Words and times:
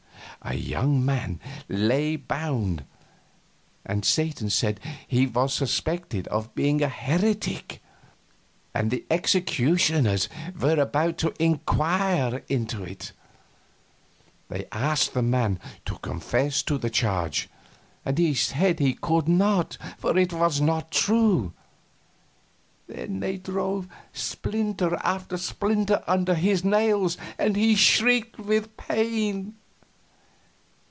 A 0.43 0.55
young 0.55 1.05
man 1.05 1.39
lay 1.69 2.15
bound, 2.15 2.83
and 3.85 4.03
Satan 4.03 4.49
said 4.49 4.79
he 5.07 5.27
was 5.27 5.53
suspected 5.53 6.27
of 6.29 6.55
being 6.55 6.81
a 6.81 6.89
heretic, 6.89 7.79
and 8.73 8.89
the 8.89 9.05
executioners 9.11 10.29
were 10.59 10.79
about 10.79 11.19
to 11.19 11.35
inquire 11.37 12.41
into 12.49 12.83
it. 12.83 13.11
They 14.49 14.65
asked 14.71 15.13
the 15.13 15.21
man 15.21 15.59
to 15.85 15.99
confess 15.99 16.63
to 16.63 16.79
the 16.79 16.89
charge, 16.89 17.47
and 18.03 18.17
he 18.17 18.33
said 18.33 18.79
he 18.79 18.95
could 18.95 19.27
not, 19.27 19.77
for 19.99 20.17
it 20.17 20.33
was 20.33 20.59
not 20.59 20.89
true. 20.89 21.53
Then 22.87 23.19
they 23.19 23.37
drove 23.37 23.87
splinter 24.11 24.95
after 25.03 25.37
splinter 25.37 26.03
under 26.07 26.33
his 26.33 26.63
nails, 26.63 27.15
and 27.37 27.55
he 27.55 27.75
shrieked 27.75 28.39
with 28.39 28.63
the 28.63 28.69
pain. 28.69 29.53